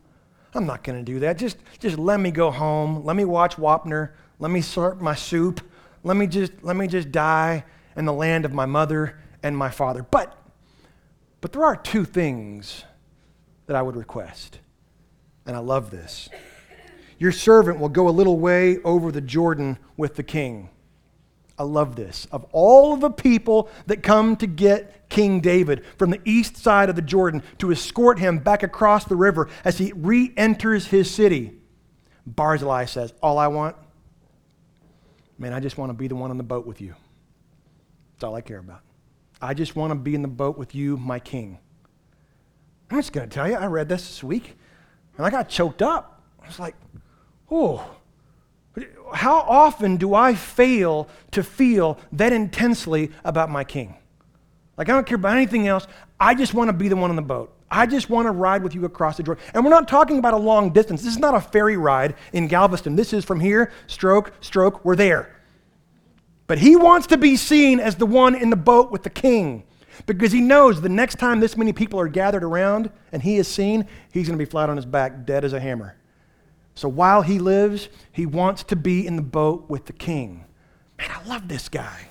[0.54, 1.36] I'm not going to do that.
[1.36, 3.04] Just, just let me go home.
[3.04, 4.10] Let me watch Wapner.
[4.38, 5.60] Let me slurp my soup.
[6.04, 7.64] Let me just, let me just die
[7.96, 10.02] in the land of my mother and my father.
[10.02, 10.36] But,
[11.40, 12.84] but there are two things
[13.66, 14.60] that I would request.
[15.46, 16.28] And I love this.
[17.18, 20.70] Your servant will go a little way over the Jordan with the king.
[21.58, 22.26] I love this.
[22.32, 26.88] Of all of the people that come to get King David from the east side
[26.88, 31.10] of the Jordan to escort him back across the river as he re enters his
[31.10, 31.52] city,
[32.26, 33.76] Barzillai says, All I want,
[35.38, 36.94] man, I just want to be the one on the boat with you.
[38.14, 38.80] That's all I care about.
[39.40, 41.58] I just want to be in the boat with you, my king.
[42.90, 44.56] I'm just going to tell you, I read this this week
[45.16, 46.22] and I got choked up.
[46.42, 46.74] I was like,
[47.50, 47.93] oh,
[49.12, 53.94] how often do I fail to feel that intensely about my king?
[54.76, 55.86] Like, I don't care about anything else.
[56.18, 57.52] I just want to be the one on the boat.
[57.70, 59.42] I just want to ride with you across the Jordan.
[59.54, 61.02] And we're not talking about a long distance.
[61.02, 62.96] This is not a ferry ride in Galveston.
[62.96, 65.34] This is from here, stroke, stroke, we're there.
[66.46, 69.64] But he wants to be seen as the one in the boat with the king
[70.06, 73.48] because he knows the next time this many people are gathered around and he is
[73.48, 75.96] seen, he's going to be flat on his back, dead as a hammer.
[76.74, 80.44] So while he lives, he wants to be in the boat with the king.
[80.98, 82.08] Man, I love this guy.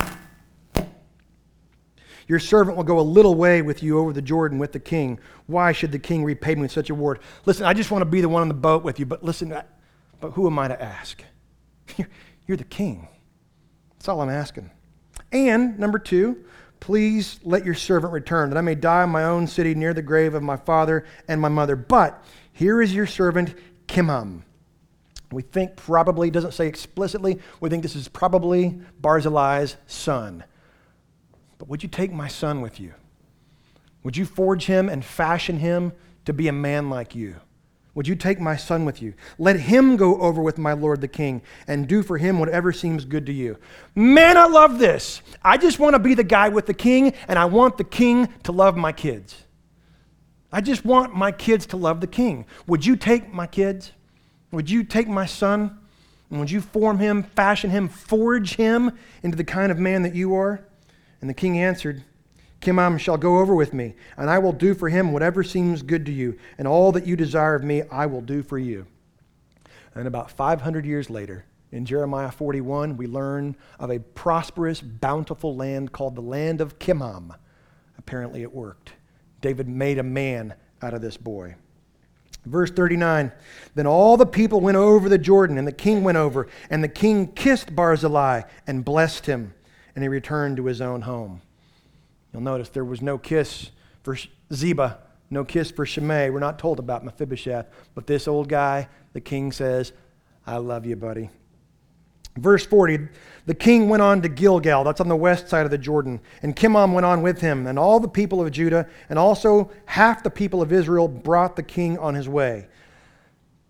[2.27, 5.19] Your servant will go a little way with you over the Jordan with the king.
[5.45, 7.19] Why should the king repay me with such a reward?
[7.45, 9.49] Listen, I just want to be the one on the boat with you, but listen,
[10.19, 11.21] but who am I to ask?
[12.47, 13.09] You're the king.
[13.95, 14.71] That's all I'm asking.
[15.31, 16.45] And number two,
[16.79, 20.01] please let your servant return, that I may die in my own city near the
[20.01, 21.75] grave of my father and my mother.
[21.75, 22.23] But
[22.53, 23.55] here is your servant,
[23.87, 24.43] Kimham.
[25.33, 30.43] We think probably, doesn't say explicitly, we think this is probably Barzillai's son.
[31.57, 32.93] But would you take my son with you?
[34.03, 35.93] Would you forge him and fashion him
[36.25, 37.37] to be a man like you?
[37.95, 39.13] Would you take my son with you?
[39.37, 43.05] Let him go over with my lord the king and do for him whatever seems
[43.05, 43.57] good to you.
[43.93, 45.21] Man, I love this.
[45.43, 48.29] I just want to be the guy with the king, and I want the king
[48.43, 49.43] to love my kids.
[50.51, 52.45] I just want my kids to love the king.
[52.67, 53.91] Would you take my kids?
[54.53, 55.79] Would you take my son?
[56.29, 60.15] And would you form him, fashion him, forge him into the kind of man that
[60.15, 60.63] you are?
[61.21, 62.03] And the king answered,
[62.61, 66.05] Kimham shall go over with me, and I will do for him whatever seems good
[66.05, 68.85] to you, and all that you desire of me I will do for you.
[69.95, 75.91] And about 500 years later, in Jeremiah 41, we learn of a prosperous, bountiful land
[75.91, 77.35] called the land of Kimham.
[77.97, 78.93] Apparently, it worked.
[79.41, 81.55] David made a man out of this boy.
[82.45, 83.31] Verse 39
[83.75, 86.89] Then all the people went over the Jordan, and the king went over, and the
[86.89, 89.53] king kissed Barzillai and blessed him,
[89.95, 91.41] and he returned to his own home.
[92.31, 94.17] You'll notice there was no kiss for
[94.51, 96.29] Ziba, no kiss for Shimei.
[96.29, 99.93] We're not told about Mephibosheth, but this old guy, the king says,
[100.45, 101.29] I love you, buddy.
[102.35, 103.07] Verse 40
[103.45, 106.55] The king went on to Gilgal, that's on the west side of the Jordan, and
[106.55, 110.29] Kimham went on with him, and all the people of Judah, and also half the
[110.29, 112.67] people of Israel brought the king on his way.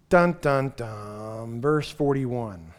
[0.09, 1.59] Dun, dun, dun.
[1.59, 2.72] Verse 41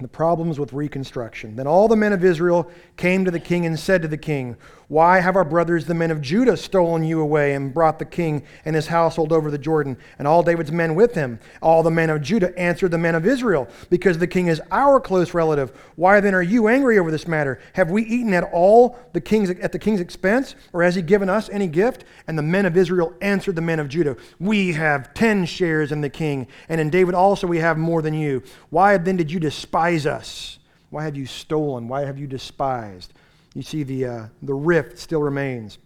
[0.00, 1.54] the problems with reconstruction.
[1.54, 4.56] Then all the men of Israel came to the king and said to the king,
[4.88, 8.42] Why have our brothers, the men of Judah, stolen you away and brought the king
[8.64, 11.38] and his household over the Jordan, and all David's men with him?
[11.62, 14.98] All the men of Judah answered the men of Israel, Because the king is our
[14.98, 15.70] close relative.
[15.94, 17.60] Why then are you angry over this matter?
[17.74, 21.28] Have we eaten at all the king's, at the king's expense, or has he given
[21.28, 22.04] us any gift?
[22.26, 26.00] And the men of Israel answered the men of Judah, We have ten shares in
[26.00, 28.42] the king, and in David also we have more than you.
[28.70, 29.83] Why then did you despise?
[29.90, 30.58] Despise us?
[30.90, 31.88] Why have you stolen?
[31.88, 33.12] Why have you despised?
[33.54, 35.78] You see, the, uh, the rift still remains.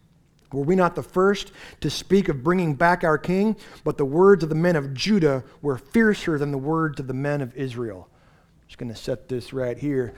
[0.52, 3.56] Were we not the first to speak of bringing back our king?
[3.84, 7.14] But the words of the men of Judah were fiercer than the words of the
[7.14, 8.08] men of Israel.
[8.10, 10.14] I'm just going to set this right here.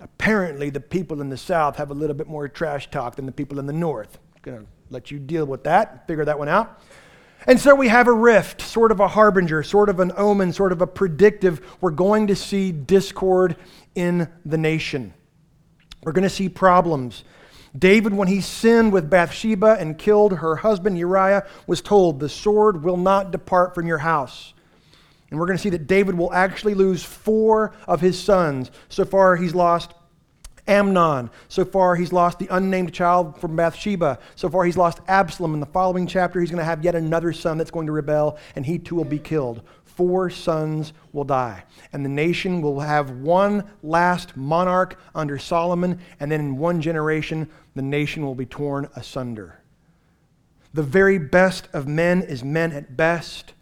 [0.00, 3.32] Apparently, the people in the South have a little bit more trash talk than the
[3.32, 4.18] people in the North.
[4.34, 6.80] I'm going to let you deal with that, figure that one out.
[7.46, 10.72] And so we have a rift, sort of a harbinger, sort of an omen, sort
[10.72, 11.60] of a predictive.
[11.80, 13.56] We're going to see discord
[13.94, 15.12] in the nation.
[16.02, 17.24] We're going to see problems.
[17.76, 22.82] David, when he sinned with Bathsheba and killed her husband Uriah, was told, The sword
[22.82, 24.54] will not depart from your house.
[25.30, 28.70] And we're going to see that David will actually lose four of his sons.
[28.88, 29.92] So far, he's lost
[30.66, 31.30] Amnon.
[31.48, 34.18] So far, he's lost the unnamed child from Bathsheba.
[34.34, 35.54] So far, he's lost Absalom.
[35.54, 38.38] In the following chapter, he's going to have yet another son that's going to rebel,
[38.56, 39.62] and he too will be killed.
[39.84, 41.64] Four sons will die.
[41.92, 47.48] And the nation will have one last monarch under Solomon, and then in one generation,
[47.74, 49.60] the nation will be torn asunder.
[50.72, 53.52] The very best of men is men at best.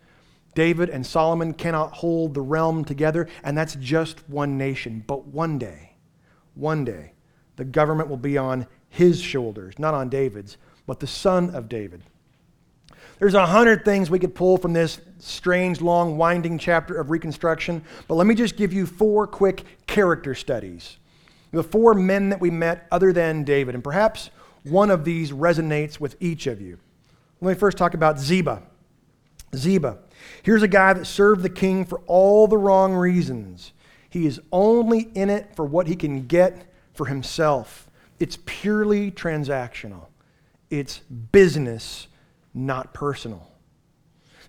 [0.54, 5.04] David and Solomon cannot hold the realm together, and that's just one nation.
[5.06, 5.91] But one day,
[6.54, 7.12] one day,
[7.56, 12.02] the government will be on his shoulders, not on David's, but the son of David.
[13.18, 17.84] There's a hundred things we could pull from this strange, long, winding chapter of Reconstruction,
[18.08, 20.96] but let me just give you four quick character studies.
[21.52, 24.30] The four men that we met other than David, and perhaps
[24.64, 26.78] one of these resonates with each of you.
[27.40, 28.62] Let me first talk about Ziba.
[29.54, 29.98] Ziba.
[30.42, 33.72] Here's a guy that served the king for all the wrong reasons.
[34.12, 37.90] He is only in it for what he can get for himself.
[38.20, 40.08] It's purely transactional,
[40.68, 42.08] it's business,
[42.52, 43.50] not personal.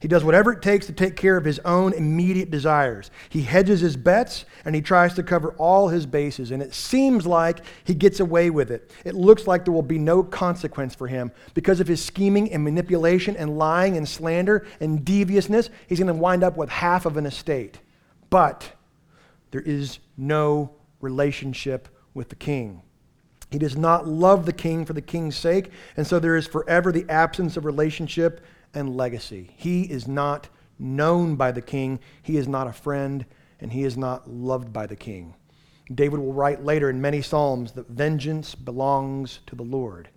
[0.02, 3.10] He does whatever it takes to take care of his own immediate desires.
[3.30, 6.52] He hedges his bets and he tries to cover all his bases.
[6.52, 8.92] And it seems like he gets away with it.
[9.06, 11.32] It looks like there will be no consequence for him.
[11.54, 16.14] Because of his scheming and manipulation and lying and slander and deviousness, he's going to
[16.14, 17.80] wind up with half of an estate.
[18.30, 18.74] But
[19.54, 22.82] there is no relationship with the king.
[23.52, 26.92] He does not love the king for the king's sake, and so there is forever
[26.92, 29.52] the absence of relationship and legacy.
[29.56, 33.28] He is not known by the king, he is not a friend,
[33.60, 35.36] and he is not loved by the king.
[35.94, 40.10] David will write later in many Psalms that vengeance belongs to the Lord.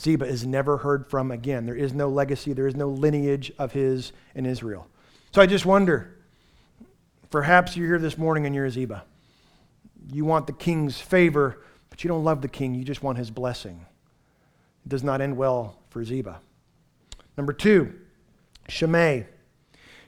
[0.00, 1.66] Ziba is never heard from again.
[1.66, 4.86] There is no legacy, there is no lineage of his in Israel.
[5.32, 6.15] So I just wonder
[7.30, 9.04] Perhaps you're here this morning and you're a Ziba.
[10.12, 12.74] You want the king's favor, but you don't love the king.
[12.74, 13.84] You just want his blessing.
[14.84, 16.40] It does not end well for Ziba.
[17.36, 17.94] Number two,
[18.68, 19.26] Shimei.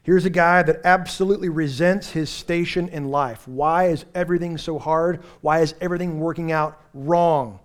[0.03, 3.47] Here's a guy that absolutely resents his station in life.
[3.47, 5.23] Why is everything so hard?
[5.43, 7.61] Why is everything working out wrong?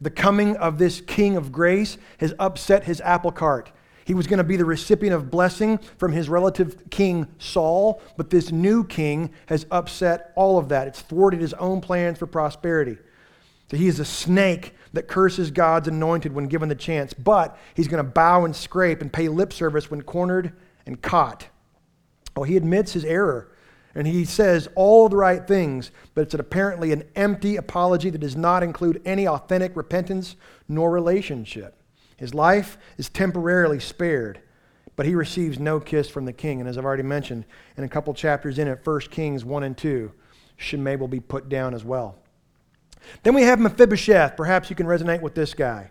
[0.00, 3.72] The coming of this king of grace has upset his apple cart.
[4.04, 8.30] He was going to be the recipient of blessing from his relative king Saul, but
[8.30, 10.88] this new king has upset all of that.
[10.88, 12.98] It's thwarted his own plans for prosperity.
[13.70, 17.88] So he is a snake that curses God's anointed when given the chance, but he's
[17.88, 20.52] going to bow and scrape and pay lip service when cornered
[20.84, 21.48] and caught.
[22.36, 23.52] Oh, he admits his error
[23.94, 28.36] and he says all the right things, but it's apparently an empty apology that does
[28.36, 30.36] not include any authentic repentance
[30.68, 31.81] nor relationship.
[32.22, 34.40] His life is temporarily spared,
[34.94, 36.60] but he receives no kiss from the king.
[36.60, 37.44] And as I've already mentioned
[37.76, 40.12] in a couple chapters in it, 1 Kings 1 and 2,
[40.56, 42.16] Shimei will be put down as well.
[43.24, 44.36] Then we have Mephibosheth.
[44.36, 45.90] Perhaps you can resonate with this guy.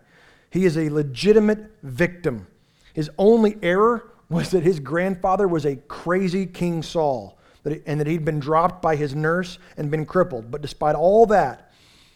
[0.52, 2.48] He is a legitimate victim.
[2.94, 8.24] His only error was that his grandfather was a crazy King Saul and that he'd
[8.24, 10.50] been dropped by his nurse and been crippled.
[10.50, 11.71] But despite all that,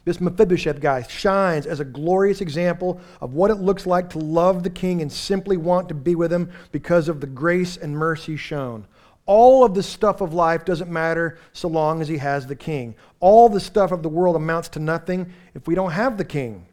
[0.05, 4.63] this Mephibosheth guy shines as a glorious example of what it looks like to love
[4.63, 8.37] the king and simply want to be with him because of the grace and mercy
[8.37, 8.85] shown.
[9.25, 12.95] All of the stuff of life doesn't matter so long as he has the king.
[13.19, 16.67] All the stuff of the world amounts to nothing if we don't have the king.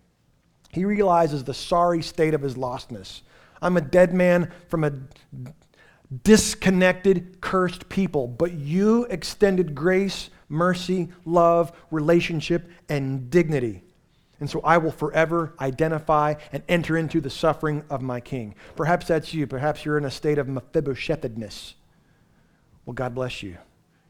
[0.69, 3.23] He realizes the sorry state of his lostness.
[3.63, 4.93] I'm a dead man from a
[6.25, 13.83] disconnected, cursed people, but you extended grace mercy, love, relationship, and dignity.
[14.39, 18.55] And so I will forever identify and enter into the suffering of my king.
[18.77, 19.47] Perhaps that's you.
[19.47, 21.75] Perhaps you're in a state of Mephiboshethedness.
[22.85, 23.57] Well, God bless you.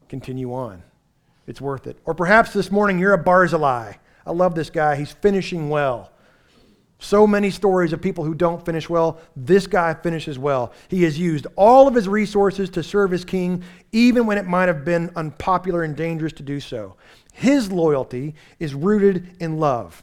[0.09, 0.83] Continue on.
[1.45, 1.97] It's worth it.
[2.05, 3.93] Or perhaps this morning you're a Barzillai.
[4.25, 4.95] I love this guy.
[4.95, 6.11] He's finishing well.
[7.03, 9.19] So many stories of people who don't finish well.
[9.35, 10.71] This guy finishes well.
[10.87, 13.61] He has used all of his resources to serve his king,
[13.91, 16.95] even when it might have been unpopular and dangerous to do so.
[17.33, 20.01] His loyalty is rooted in love.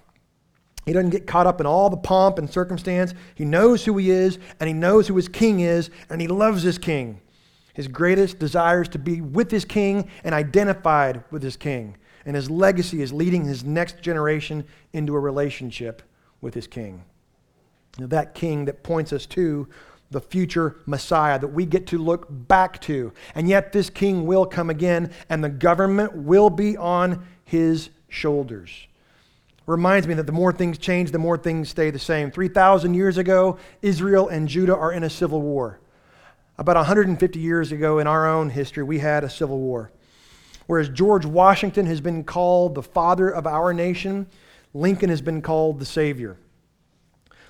[0.84, 3.14] He doesn't get caught up in all the pomp and circumstance.
[3.34, 6.62] He knows who he is, and he knows who his king is, and he loves
[6.62, 7.18] his king.
[7.72, 11.96] His greatest desire is to be with his king and identified with his king.
[12.26, 16.02] And his legacy is leading his next generation into a relationship
[16.40, 17.04] with his king.
[17.98, 19.68] That king that points us to
[20.10, 23.12] the future Messiah that we get to look back to.
[23.34, 28.86] And yet, this king will come again, and the government will be on his shoulders.
[29.66, 32.30] Reminds me that the more things change, the more things stay the same.
[32.32, 35.78] 3,000 years ago, Israel and Judah are in a civil war.
[36.58, 39.92] About 150 years ago, in our own history, we had a civil war.
[40.66, 44.26] Whereas George Washington has been called the father of our nation,
[44.72, 46.36] Lincoln has been called the Savior.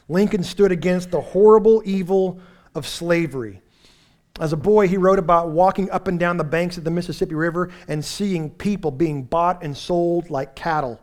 [0.09, 2.41] Lincoln stood against the horrible evil
[2.75, 3.61] of slavery.
[4.41, 7.35] As a boy, he wrote about walking up and down the banks of the Mississippi
[7.35, 10.99] River and seeing people being bought and sold like cattle.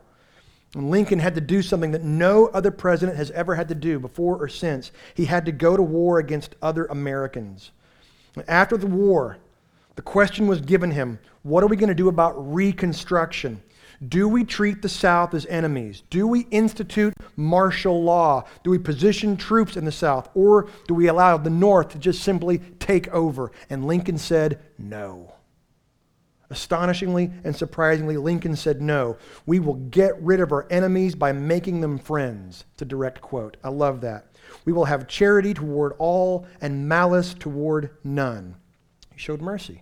[0.73, 3.99] And Lincoln had to do something that no other president has ever had to do
[3.99, 4.91] before or since.
[5.13, 7.71] He had to go to war against other Americans.
[8.47, 9.37] After the war,
[9.95, 13.61] the question was given him what are we going to do about Reconstruction?
[14.05, 16.03] Do we treat the South as enemies?
[16.09, 18.43] Do we institute martial law?
[18.63, 20.29] Do we position troops in the South?
[20.35, 23.51] Or do we allow the North to just simply take over?
[23.69, 25.33] And Lincoln said, no.
[26.49, 29.17] Astonishingly and surprisingly, Lincoln said, no.
[29.45, 32.65] We will get rid of our enemies by making them friends.
[32.73, 33.57] It's a direct quote.
[33.63, 34.27] I love that.
[34.63, 38.55] We will have charity toward all and malice toward none.
[39.11, 39.81] He showed mercy.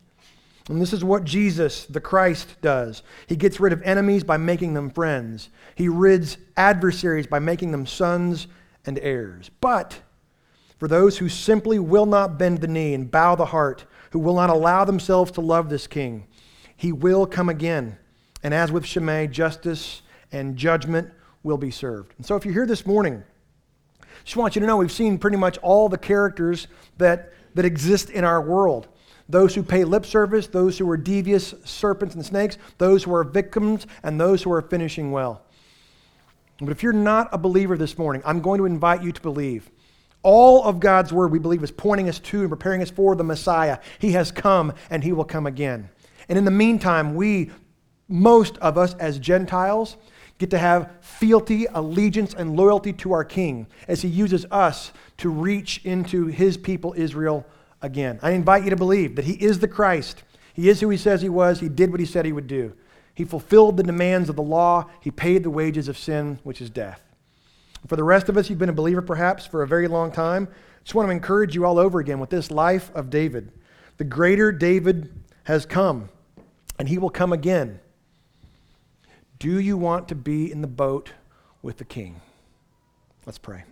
[0.70, 3.04] And this is what Jesus, the Christ, does.
[3.28, 7.86] He gets rid of enemies by making them friends, he rids adversaries by making them
[7.86, 8.48] sons
[8.86, 9.52] and heirs.
[9.62, 10.00] But
[10.78, 14.36] for those who simply will not bend the knee and bow the heart, who will
[14.36, 16.28] not allow themselves to love this king,
[16.76, 17.98] he will come again.
[18.44, 20.02] And as with Shimei, justice
[20.32, 21.12] and judgment
[21.44, 22.14] will be served.
[22.18, 23.24] And so if you're here this morning,
[24.24, 28.10] just want you to know we've seen pretty much all the characters that, that exist
[28.10, 28.88] in our world
[29.28, 33.24] those who pay lip service, those who are devious serpents and snakes, those who are
[33.24, 35.42] victims, and those who are finishing well.
[36.60, 39.70] But if you're not a believer this morning, I'm going to invite you to believe.
[40.24, 43.24] All of God's word, we believe, is pointing us to and preparing us for the
[43.24, 43.80] Messiah.
[44.00, 45.90] He has come and he will come again.
[46.30, 47.52] And in the meantime, we,
[48.08, 49.98] most of us as Gentiles,
[50.38, 55.30] get to have fealty, allegiance, and loyalty to our King as he uses us to
[55.30, 57.46] reach into his people, Israel,
[57.82, 58.20] again.
[58.22, 60.24] I invite you to believe that he is the Christ.
[60.54, 61.60] He is who he says he was.
[61.60, 62.74] He did what he said he would do.
[63.14, 64.90] He fulfilled the demands of the law.
[65.02, 67.02] He paid the wages of sin, which is death.
[67.88, 70.48] For the rest of us, you've been a believer perhaps for a very long time.
[70.52, 73.52] I just want to encourage you all over again with this life of David.
[73.98, 75.14] The greater David
[75.44, 76.10] has come,
[76.78, 77.80] and he will come again.
[79.40, 81.12] Do you want to be in the boat
[81.62, 82.22] with the king?
[83.26, 83.64] Let's pray.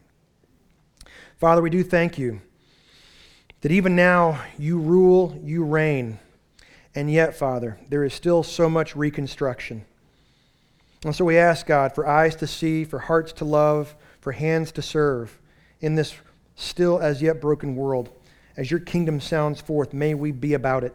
[1.38, 2.42] Father, we do thank you
[3.64, 6.20] that even now you rule, you reign.
[6.96, 9.86] And yet, Father, there is still so much reconstruction.
[11.06, 14.74] And so we ask God for eyes to see, for hearts to love, for hands
[14.74, 15.40] to serve
[15.80, 16.14] in this
[16.58, 18.10] still as yet broken world.
[18.58, 20.94] As your kingdom sounds forth, may we be about it.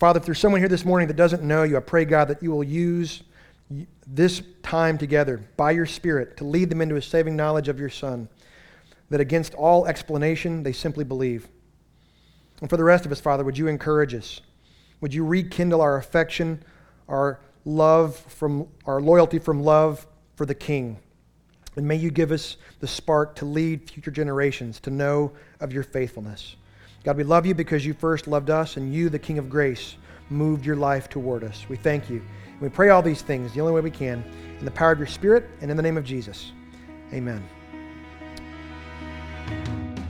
[0.00, 2.42] Father, if there's someone here this morning that doesn't know you, I pray, God, that
[2.42, 3.22] you will use
[4.06, 7.90] this time together by your Spirit to lead them into a saving knowledge of your
[7.90, 8.30] Son
[9.10, 11.48] that against all explanation, they simply believe.
[12.60, 14.40] And for the rest of us, Father, would you encourage us?
[15.00, 16.62] Would you rekindle our affection,
[17.08, 20.98] our love from our loyalty from love for the King?
[21.76, 25.82] And may you give us the spark to lead future generations to know of your
[25.82, 26.56] faithfulness.
[27.02, 29.96] God, we love you because you first loved us, and you, the King of grace,
[30.30, 31.66] moved your life toward us.
[31.68, 32.22] We thank you.
[32.52, 34.24] And we pray all these things the only way we can
[34.58, 36.52] in the power of your Spirit and in the name of Jesus.
[37.12, 37.46] Amen.